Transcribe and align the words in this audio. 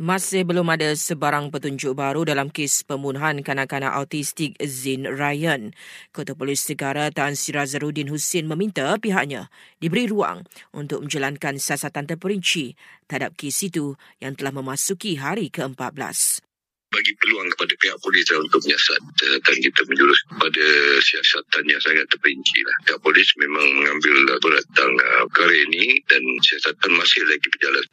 Masih 0.00 0.48
belum 0.48 0.64
ada 0.72 0.96
sebarang 0.96 1.52
petunjuk 1.52 1.92
baru 1.92 2.24
dalam 2.24 2.48
kes 2.48 2.88
pembunuhan 2.88 3.44
kanak-kanak 3.44 3.92
autistik 3.92 4.56
Zin 4.64 5.04
Ryan. 5.04 5.76
Ketua 6.08 6.32
Polis 6.32 6.64
Negara 6.72 7.12
Tan 7.12 7.36
Razarudin 7.36 8.08
Hussein 8.08 8.48
meminta 8.48 8.96
pihaknya 8.96 9.52
diberi 9.76 10.08
ruang 10.08 10.48
untuk 10.72 11.04
menjalankan 11.04 11.60
siasatan 11.60 12.08
terperinci 12.08 12.72
terhadap 13.04 13.36
kes 13.36 13.60
itu 13.60 14.00
yang 14.24 14.32
telah 14.40 14.56
memasuki 14.56 15.20
hari 15.20 15.52
ke-14 15.52 16.48
bagi 16.90 17.12
peluang 17.22 17.46
kepada 17.54 17.74
pihak 17.78 17.98
polis 18.02 18.26
untuk 18.34 18.60
menyiasat 18.66 19.00
dan 19.20 19.56
kita 19.62 19.80
menjurus 19.86 20.18
kepada 20.26 20.66
siasatan 21.04 21.64
yang 21.68 21.78
sangat 21.84 22.08
terperinci 22.08 22.58
lah. 22.64 22.76
Pihak 22.88 23.00
polis 23.04 23.28
memang 23.36 23.68
mengambil 23.76 24.16
beratang 24.40 24.92
uh, 24.96 25.22
perkara 25.28 25.54
ini 25.70 26.00
dan 26.08 26.24
siasatan 26.40 26.90
masih 26.96 27.20
lagi 27.28 27.46
berjalan. 27.52 27.84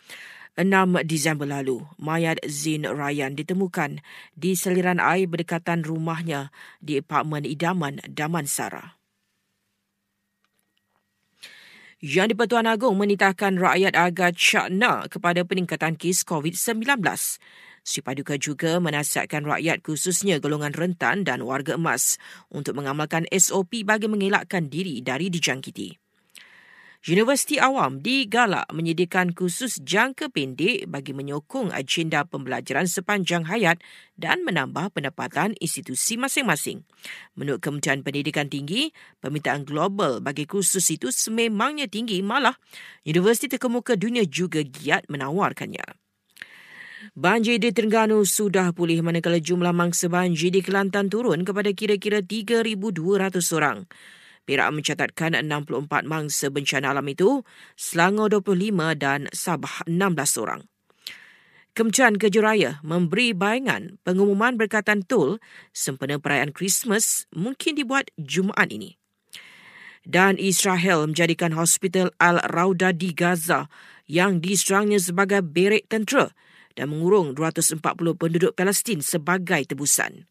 6 0.58 1.06
Disember 1.06 1.46
lalu, 1.46 1.86
mayat 2.02 2.42
Zin 2.50 2.90
Ryan 2.90 3.38
ditemukan 3.38 4.02
di 4.34 4.58
seliran 4.58 4.98
air 4.98 5.30
berdekatan 5.30 5.86
rumahnya 5.86 6.50
di 6.82 6.98
apartmen 6.98 7.46
idaman 7.46 8.02
Damansara. 8.10 8.98
Yang 12.02 12.34
di-Pertuan 12.34 12.70
Agong 12.70 12.98
menitahkan 12.98 13.58
rakyat 13.58 13.98
agak 13.98 14.38
cakna 14.38 15.06
kepada 15.10 15.42
peningkatan 15.42 15.98
kes 15.98 16.22
COVID-19. 16.26 17.02
Sri 17.82 18.02
Paduka 18.06 18.38
juga 18.38 18.78
menasihatkan 18.78 19.42
rakyat 19.46 19.82
khususnya 19.82 20.38
golongan 20.38 20.78
rentan 20.78 21.26
dan 21.26 21.42
warga 21.42 21.74
emas 21.74 22.22
untuk 22.54 22.78
mengamalkan 22.78 23.26
SOP 23.34 23.82
bagi 23.82 24.06
mengelakkan 24.06 24.70
diri 24.70 25.02
dari 25.02 25.34
dijangkiti. 25.34 26.07
Universiti 27.06 27.62
Awam 27.62 28.02
digalak 28.02 28.66
menyediakan 28.74 29.38
kursus 29.38 29.78
jangka 29.78 30.34
pendek 30.34 30.90
bagi 30.90 31.14
menyokong 31.14 31.70
agenda 31.70 32.26
pembelajaran 32.26 32.90
sepanjang 32.90 33.46
hayat 33.46 33.78
dan 34.18 34.42
menambah 34.42 34.90
pendapatan 34.90 35.54
institusi 35.62 36.18
masing-masing. 36.18 36.82
Menurut 37.38 37.62
Kementerian 37.62 38.02
Pendidikan 38.02 38.50
Tinggi, 38.50 38.90
permintaan 39.22 39.62
global 39.70 40.26
bagi 40.26 40.50
kursus 40.50 40.90
itu 40.90 41.14
sememangnya 41.14 41.86
tinggi 41.86 42.18
malah 42.26 42.58
universiti 43.06 43.46
terkemuka 43.46 43.94
dunia 43.94 44.26
juga 44.26 44.66
giat 44.66 45.06
menawarkannya. 45.06 45.86
Banjir 47.14 47.62
di 47.62 47.70
Terengganu 47.70 48.26
sudah 48.26 48.74
pulih 48.74 49.06
manakala 49.06 49.38
jumlah 49.38 49.70
mangsa 49.70 50.10
banjir 50.10 50.50
di 50.50 50.66
Kelantan 50.66 51.14
turun 51.14 51.46
kepada 51.46 51.70
kira-kira 51.70 52.26
3,200 52.26 52.66
orang. 53.54 53.86
Perak 54.48 54.72
mencatatkan 54.72 55.36
64 55.36 56.08
mangsa 56.08 56.48
bencana 56.48 56.96
alam 56.96 57.04
itu, 57.12 57.44
Selangor 57.76 58.32
25 58.32 58.96
dan 58.96 59.28
Sabah 59.36 59.84
16 59.84 60.40
orang. 60.40 60.64
Kementerian 61.76 62.16
Kejuraya 62.16 62.80
memberi 62.80 63.36
bayangan 63.36 64.00
pengumuman 64.08 64.56
berkaitan 64.56 65.04
tol 65.04 65.44
sempena 65.76 66.16
perayaan 66.16 66.56
Christmas 66.56 67.28
mungkin 67.36 67.76
dibuat 67.76 68.10
Jumaat 68.16 68.72
ini. 68.72 68.96
Dan 70.08 70.40
Israel 70.40 71.04
menjadikan 71.12 71.52
Hospital 71.52 72.16
Al-Rauda 72.16 72.96
di 72.96 73.12
Gaza 73.12 73.68
yang 74.08 74.40
diserangnya 74.40 75.04
sebagai 75.04 75.44
berek 75.44 75.92
tentera 75.92 76.32
dan 76.80 76.96
mengurung 76.96 77.36
240 77.36 77.84
penduduk 78.16 78.56
Palestin 78.56 79.04
sebagai 79.04 79.68
tebusan. 79.68 80.24